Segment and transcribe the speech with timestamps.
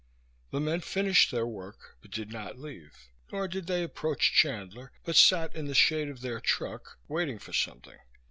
[0.49, 2.97] The men finished their work but did not leave.
[3.31, 7.53] Nor did they approach Chandler, but sat in the shade of their truck, waiting for
[7.53, 7.99] something.